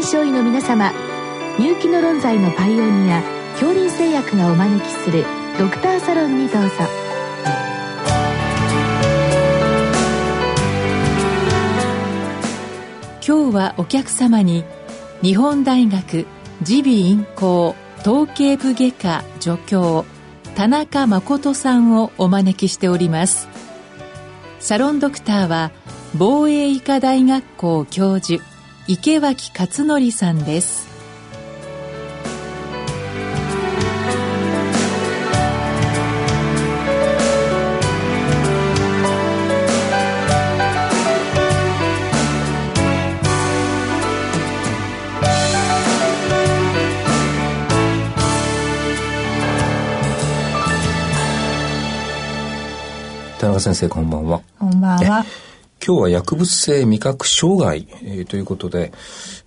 [0.00, 0.94] 臨床医の皆様
[1.58, 3.22] 入気の論剤のパイオニア
[3.52, 5.26] 恐林製薬がお招きする
[5.58, 6.74] ドクターサロンにどうぞ
[13.26, 14.64] 今日はお客様に
[15.20, 16.26] 日本大学
[16.66, 20.06] 耳鼻咽喉統計部外科助教
[20.56, 23.48] 田中誠さんをお招きしております
[24.60, 25.72] サロンドクターは
[26.16, 28.42] 防衛医科大学校教授
[28.86, 30.88] 池脇勝則さんです。
[53.38, 54.42] 田中先生こんばんは。
[54.58, 55.24] こんばんは
[55.84, 58.92] 今日は薬物性味覚障害、えー、ということで、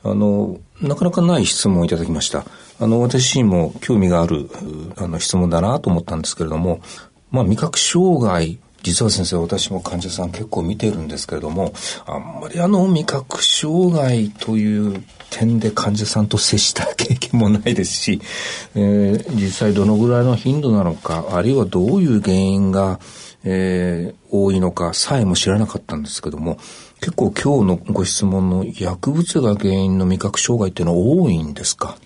[0.04, 2.44] あの、なかなかない質問をいただきました。
[2.80, 4.50] あの、私にも興味がある、
[4.98, 6.82] あの、質問だなと思ったんですけれども、
[7.30, 11.72] まあ、味覚障害、実は先生、私も患者さん結構見てるんですけれども、
[12.06, 15.04] あんまりあの、味覚障害という
[15.36, 18.22] 点で患者さんと接した経験もないですし、
[18.76, 23.00] えー、実際どのぐらいの頻度なのか、あるいはどういう原因が、
[23.44, 26.58] えー、多いのかさえも知らなかったんですけども、
[27.00, 31.98] 結構今日のご質問の薬物が原因の味覚障害っていうのは多いんですか？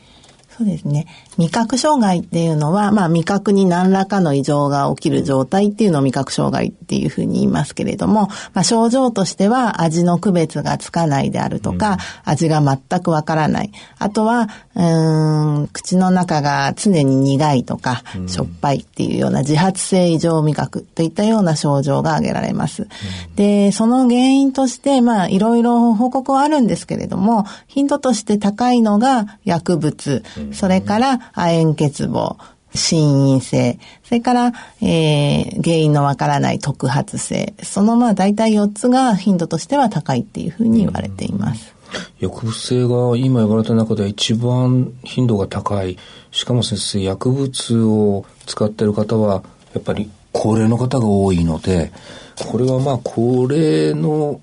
[0.57, 1.05] そうですね。
[1.37, 13.71] 味覚障害っていうのは、まあ味覚に何らかの異常が起きる状態っていうのを味覚障害っていうふうに言いますけれども、まあ症状としては味の区別がつかないであるとか、うん、味が全くわからない。
[13.99, 22.83] あとは、うん、口の中が常に苦いとか、うん、しょっぱいっていうような自発性異常味覚といったような症状が挙げられます。
[22.83, 32.35] うん、で、その原因として、まあいろいろ報告はあるんですけれども、頻度として高いのが薬物、それから亜鉛欠乏、
[32.73, 41.73] 心因性、それから、えー、原因のわからない特発性、そのまあ大体4つが頻度としては高いっていうふうに言われています。
[42.19, 45.97] 薬物性が今言われた中では一番頻度が高い。
[46.31, 49.43] しかも先生、薬物を使っている方は、
[49.73, 51.91] やっぱり高齢の方が多いので、
[52.35, 54.39] これはまあ高齢の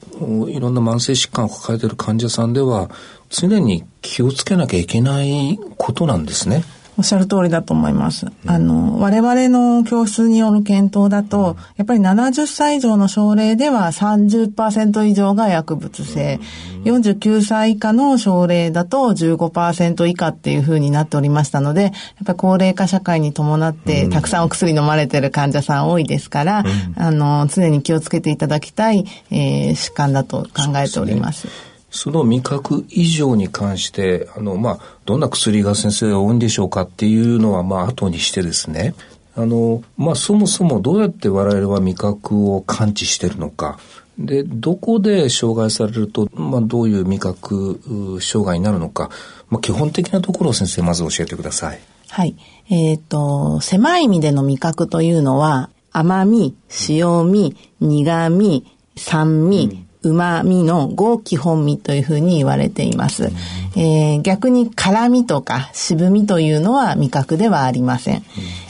[0.48, 2.90] いろんな慢性疾患を抱えている患者さんでは
[3.30, 6.64] 常に気をつけなきゃいけないことなんですね。
[6.96, 8.26] おっしゃる通りだと思います。
[8.46, 16.38] あの、我々の教室による検討だと、やっぱり70歳以上の症例では30%以上が薬物性、
[16.84, 21.92] 49歳以下の症例だと15%以下っていうふうになっておりましたので、やっ
[22.26, 26.64] ぱり高齢化社会に伴ってたくさんお薬飲まれてる患者さん多いですから、
[26.96, 31.73] あの、常に気をつけていただきたい、えー、疾患だと考えております。
[31.94, 38.96] その味覚異常に関して、あの、まあ、どんな薬が先生多いんでしょうかっていうのは、まあ、後にしてですね、
[39.36, 43.78] あの、まあ、そもそもどうやって我々は味覚を感知してるのか、
[44.18, 49.10] で、どこで障害されると、まあ、どういう味覚障害になるのか、
[49.48, 51.80] まあ、基本的なところを先生、まず教えてください。
[52.08, 52.34] はい。
[52.70, 56.56] えっ、ー、と、狭い意味での味覚というのは、甘み、
[56.88, 58.64] 塩味、苦味、
[58.96, 63.30] 酸味、旨味の5基本味というふうに言われています。
[63.76, 68.22] えー、逆に辛味とか渋みというのは味覚ではありません。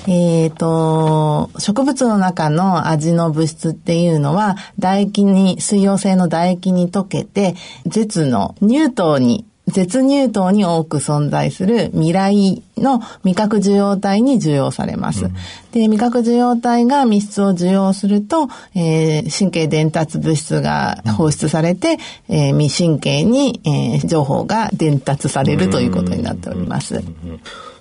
[0.06, 7.54] えっ、ー、と、植物の中の味の物質っていうのは唾液に、水溶性の唾液に溶けて、
[7.86, 15.26] 舌の乳頭に絶乳頭に多く存在する未来の味覚受容体に受容されます。
[15.26, 15.34] うん、
[15.72, 21.98] で、味覚受容体が密室を受容すると、えー、神経伝達物質が放出されて、
[22.28, 27.02] うん、えー、未神経に、えー、情報が伝達されるということになっております。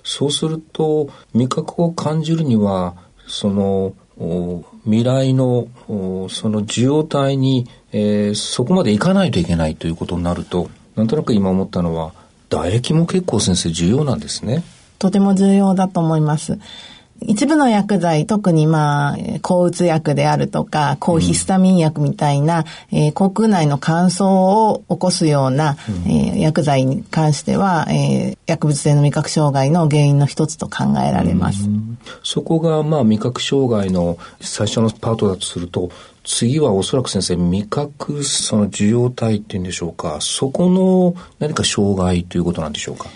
[0.02, 2.94] そうすると、味覚を感じるには、
[3.26, 3.94] その、
[4.84, 5.66] 未来の
[6.28, 12.12] その受容体に、えー、そこまでいかないといけないということになるとなんとなく今思ったのは、
[12.50, 14.62] 唾液も結構先生重要なんですね。
[15.04, 16.58] とても重要だと思います。
[17.20, 31.68] 一部の薬剤、特にまあ、抗うつ薬であるとか、抗ヒスタミン薬みたいな、うん、えー、口腔内の乾燥を起こすような、うん、えー、薬剤に関しては、えー、薬物性の味覚障害の原因の一つと考えられます。
[32.22, 35.90] そこがまあ味覚障害の最初のパートだとすると、
[36.24, 43.08] 次はおそらく先生、味覚、その受容体っていうんでしょうか、そこの何か障害ということなんでしょうか？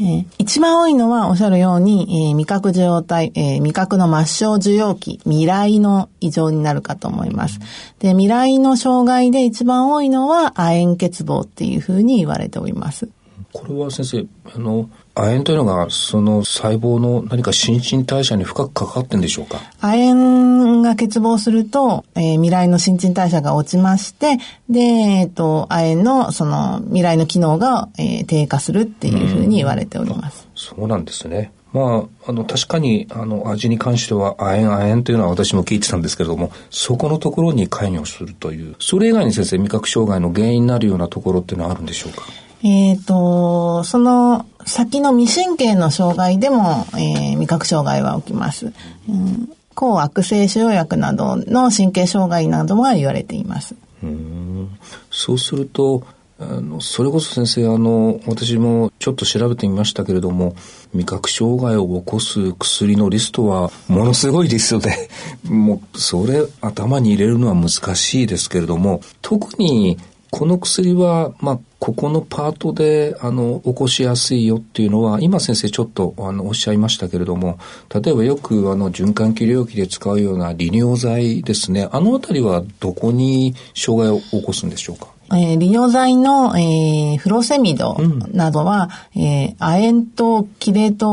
[0.00, 7.60] えー、一番多いのはおっしゃるように、えー、味覚受容体、えー、味覚の末梢受容器、未来の異常になるかと思います。
[7.98, 13.08] で、未来の障害で一番多いのは亜鉛欠乏っていうふうに言われております。
[13.52, 19.60] これは先生、あの、亜鉛というのが、その細胞の何か新陳代謝に深く関わってんでしょうか？
[19.82, 24.38] 亜鉛が欠乏すると、えー、未来の新陳代謝が落ちまして、
[24.68, 30.48] で、えっ、ー、と、亜鉛のその未来の機能が、えー、低下するっていうふうに言われております。
[30.54, 31.52] そうなんですね。
[31.72, 42.24] まあ、あの、確かに、あの、味に関しては、亜鉛、亜鉛というのは私も聞いてたんですけれども、そこのところに関与するという、それ以外に先生、味覚障害の原因になるようなところっていうのはあるんでしょうか？
[42.64, 48.72] えっ、ー、と、その先の未神経の障害でも、えー、味覚障害は起きます。
[49.08, 53.74] うん、抗悪性腫瘍薬などの神経障害などは言われています。
[54.02, 54.70] うん
[55.10, 56.04] そうすると、
[56.38, 60.56] あの、それこそ先生、あの、私もちょっと調べてみましたけれども、
[60.92, 65.08] 味覚障害を起こす薬のリストはものすごいリストで、
[65.48, 69.98] もう、それ頭に入れるのは難しいですけれども、特に
[70.32, 77.58] この薬は、まあ、ここのパートで、あの、起こしやすいよっていうのは、今先生ちょっと、あの、おっしゃいましたけれども、
[77.94, 85.11] 例えばよく、あの、循環器領域で使うような利尿剤ですね、あのあたりはどこに障害を起こすんでしょうか？
[85.34, 87.96] えー、利尿剤の、えー、フロセミド
[88.32, 91.10] などは、うん、えー、亜鉛とキレート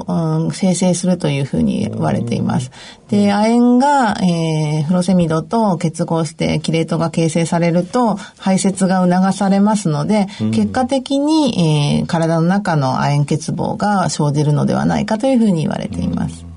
[0.00, 2.70] を、うん、生成するというふうに言われています。
[3.08, 16.44] で、亜鉛が、えー、フロセミドと結合してキレートが形成されると排泄が促されますので、うん、結果的に、えー、体の中の亜鉛欠乏が生じるのではないかというふうに言われています。
[16.46, 16.51] うん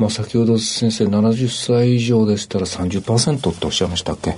[0.00, 4.34] まあ、先ほど先生70歳以上でしたら30%っておっしゃいましたっけ？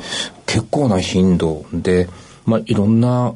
[0.46, 2.08] 結構な頻度で、
[2.44, 3.32] まあ、いろんな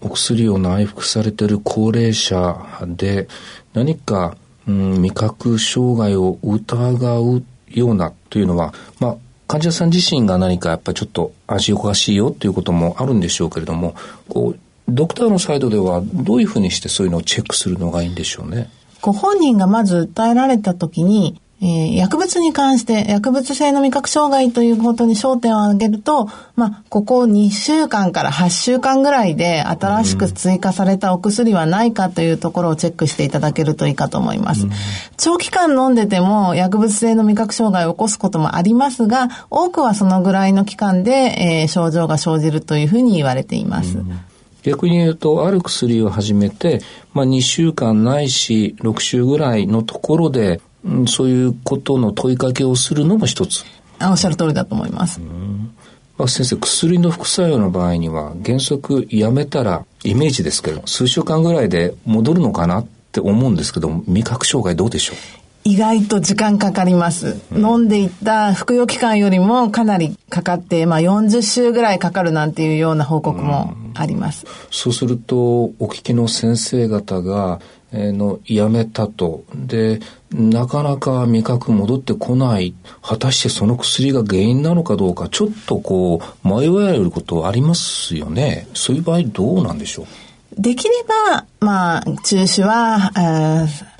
[0.00, 2.56] お薬を内服されてる高齢者
[2.86, 3.28] で
[3.74, 13.94] 何か、うん、味覚障害を疑うようなというのは、まあ、患者さん自身が何かやっぱりちょっと味おかしいよということもあるんでしょうけれども
[14.28, 14.58] こう
[14.88, 18.70] ドクターのサイドではどういうふうにしてそういうのをチェックするのがいいんでしょうね？
[19.02, 34.66] ご本人がまず訴えられた時にえー、薬物に関して、薬物性の味覚障害ということに焦点を挙げると、まあ、ここ2週間から8週間ぐらいで新しく追加されたお薬はないかというところをチェックしていただけるといいかと思います。
[35.16, 43.96] 長期間飲んでても薬物性の味覚障害を起こすこともありますが、多くはそのぐらいの期間で、えー、症状が生じるというふうに言われています。
[44.62, 46.80] 逆に言うと、ある薬を始めて、
[47.14, 53.64] まあ、2週間ないし、6週ぐらいのところで、うん、そういうことの問いかけをするのも一つ。
[53.98, 55.20] あおっしゃる通りだと思います。
[56.18, 65.16] まあ、先生、薬の副作用の場合には、原則やめたら、イメージですけど、数週間ぐらいで戻るのかなって思うんですけど、味覚障害どうでしょう？
[65.64, 67.36] 意外と時間かかります。
[67.52, 74.46] うん、飲んでいった服用期間よりもかなりかかって、まあ40週ぐらいかかるなんていうような報告もあります。
[74.46, 77.60] うん、そうすると、お聞きの先生方が、
[77.92, 79.44] のやめたと。
[79.54, 80.00] で、
[80.32, 82.74] なかなか味覚戻ってこない。
[83.02, 88.68] 果たしてその薬が原因なのかどうか、ちょっとこう、迷われることありますよね。
[88.74, 90.06] そういう場合どうなんでしょう？
[90.58, 90.90] できれ
[91.30, 93.12] ば、まあ、中止は、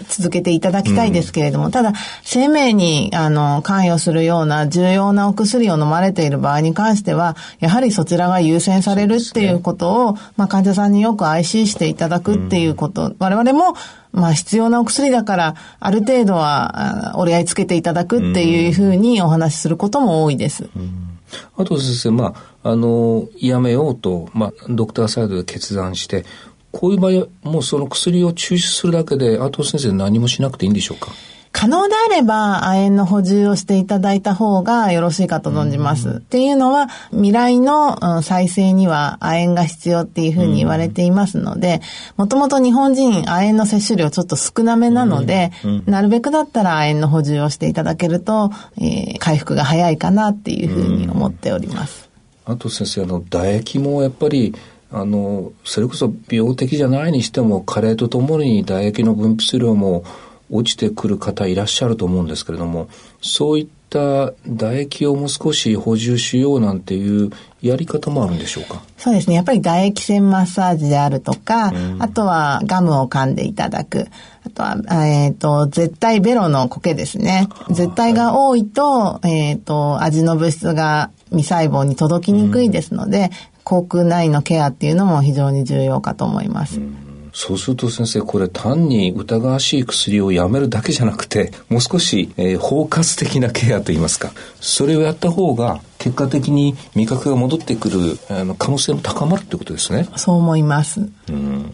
[0.08, 1.92] 続けていただきたいですけれども、うん、ただ、
[2.22, 13.76] 生命に、あの、関与するような重要なお薬を飲まれている場合に関しては、やはりそちらが優先されるっていうことを、ね、まあ、患者さんによく IC していただくっていうこと、うん、我々も、
[14.12, 20.70] まあ、必要なお薬だから、ある程度は、折り合いつけていただくっていうふうにお話しすることも多いです。
[20.74, 21.15] うん
[21.56, 26.24] あと先生、まあ、あの、やめようと、まあ、ドクターサイドで決断して、
[26.72, 31.12] こういう場合、もうその薬を中止するだけで、あと先生何もしなくていいんでしょうか？
[31.56, 36.18] 可能であれば、亜鉛の補充をしていただいた方がよろしいかと存じます。
[36.18, 41.80] っていうのは、未来の再生には亜鉛が必要っていうふうに言われていますので、
[42.18, 45.50] もともと日本人亜鉛の摂取量ちょっと少なめなので、
[45.86, 52.10] なるべくだったら亜鉛の補充をしていただけると、えー、回復が早いかなっていうふうに思っております。
[52.44, 54.54] あと先生、あの、唾液もやっぱり、
[54.92, 60.04] あの、それこそ病的じゃないにしても、加齢とともに唾液の分泌量も
[60.50, 62.88] 落ちてくる方いらっしゃると思うんですけれども、
[63.20, 67.30] そういった唾液をもう少し補充しようなんていう
[67.62, 68.82] やり方もあるんでしょうか？
[68.98, 69.36] そうですね。
[69.36, 74.06] やっぱり唾液腺マッサージであるとか、うん、あとはガムを噛んでいただく。
[74.44, 77.48] あとは、えっ、ー、と、絶対ベロの苔ですね。
[77.70, 83.30] 絶対が多いと、えっ、ー、と、味の物質が未細胞に届きにくいですので、
[83.64, 86.78] 口腔内のケアっていうのも非常に重要かと思います。
[86.78, 87.05] うん
[87.38, 100.08] そうすると先生、これ単に疑わしい薬をやめるだけじゃなくて、もう少し、えー、包括的なケアといいますか、それをやった方が、結果的に味覚が戻ってくるあの可能性も高まるってことですね。
[100.16, 101.06] そう思います。
[101.28, 101.70] うん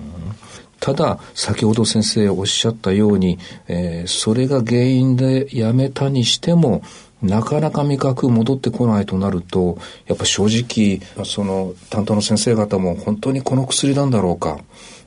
[0.81, 3.39] ただ、先ほど先生おっしゃったように、
[3.69, 6.83] えー、それが原因でやめたにしても、
[7.23, 9.79] なかなか味覚戻ってこないとなると、
[10.09, 14.59] やっぱ正直、その担当の先生方も本当にこの薬なんだろうか。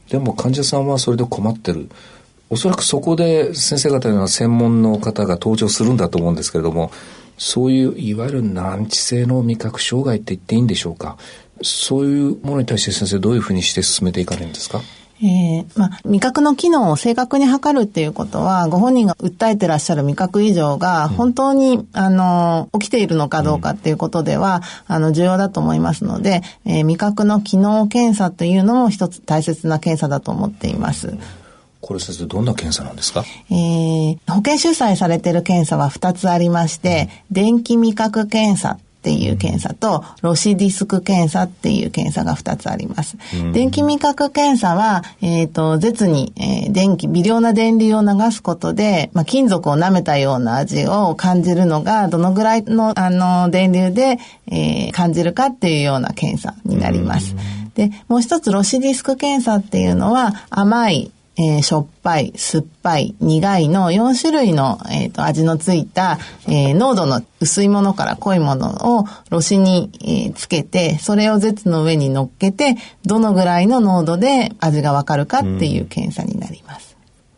[0.09, 1.89] でも患者さんはそれで困ってる。
[2.49, 6.91] おそらくそこで先生方の専門の方が登場するんだと思うんですけれども、
[7.37, 11.17] そういういわゆる難治性の味覚障害って言っていいんでしょうか。
[11.63, 14.81] そういうものに対して先生どういうふうにして進めていかれるんですか？
[15.23, 31.15] えー、まあ、味覚の機能を正確に測るっていうことは、ご本人が訴えてらっしゃる味覚異常が本当に、うん、あの、起きているのかどうかっていうことでは、うん、あの、重要だと思いますので、えー、味覚の機能検査というのも一つ大切な検査だと思っています。
[31.79, 33.23] これ先生どんな検査なんですか？
[33.51, 43.17] えー、保険主催されている検査は2つありまして、うん、電気味覚検査っていう検査と、ロシディスク検査っていう検査が2つあります。
[43.53, 57.35] 電気味覚検査は、えっ、ー、と、舌に、えー、電気、微量な電流を流すことで、まあ、金属を舐めたような味を感じるのが、どのぐらいの、あの、電流で、えー、感じるかっていうような検査になります。
[57.75, 72.75] で、もう一つ、ロシディスク検査っていうのは、甘いえー、しょっぱい、酸っぱい、苦いの4種類の、えーと、味のついた、えー、濃度の薄いものから濃いものをろ紙に、えー、つけて、それを舌の上に乗っけて、
[73.05, 76.95] どのぐらいの濃度で味がわかるかっていう検査になります。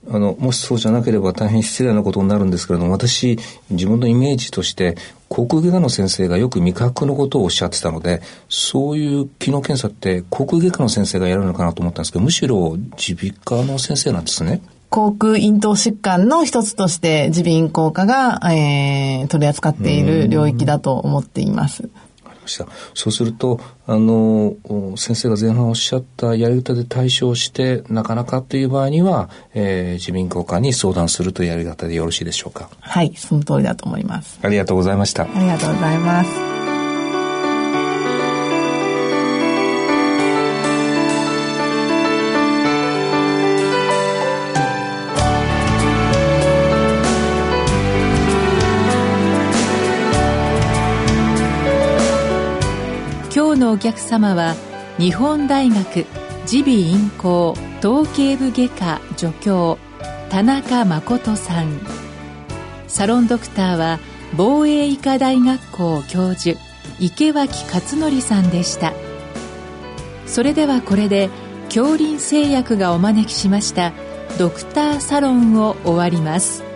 [0.10, 3.38] あの、もしそうじゃなければ大変失礼なことになるんですけれども、私、
[3.70, 4.96] 自分のイメージとして、
[5.30, 14.62] 口腔外科の先生がよく味覚のことをおっしゃってたので、そういう機能検査って口腔外科の先生がやるのかなと思ったんですけど、むしろ耳鼻科の先生なんですね。
[14.90, 21.90] 口腔咽頭疾患の一つとして耳鼻咽喉科が、えー、取り扱っている領域だと思っています。
[22.48, 22.68] した。
[22.94, 24.56] そうすると、あの、
[24.96, 32.70] 先生が前半おっしゃったやり方で対処して、なかなかという場合には、えー、自民公科に相談するというやり方でよろしいでしょうか？
[32.80, 34.40] はい、その通りだと思います。
[34.42, 35.24] ありがとうございました。
[35.24, 36.57] ありがとうございます。
[53.58, 54.56] のお客様は
[54.98, 56.06] 日本大学
[56.52, 59.78] 耳鼻咽喉統計部外科助教
[60.30, 61.80] 田中誠さん。
[62.88, 64.00] サロンドクターは
[64.36, 66.60] 防衛医科大学校教授
[67.00, 68.94] 池脇勝則さんでした。
[70.26, 71.30] それではこれで
[71.66, 73.94] 恐林製薬がお招きしました
[74.38, 76.67] ドクターサロンを終わります。